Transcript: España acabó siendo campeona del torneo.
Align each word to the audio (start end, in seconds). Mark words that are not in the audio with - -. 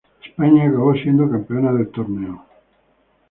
España 0.25 0.67
acabó 0.67 0.93
siendo 0.95 1.29
campeona 1.29 1.71
del 1.73 1.89
torneo. 1.91 2.43